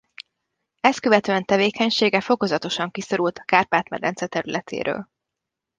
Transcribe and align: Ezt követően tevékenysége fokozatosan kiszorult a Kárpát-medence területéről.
Ezt 0.79 0.99
követően 0.99 1.45
tevékenysége 1.45 2.21
fokozatosan 2.21 2.91
kiszorult 2.91 3.37
a 3.37 3.43
Kárpát-medence 3.43 4.27
területéről. 4.27 5.07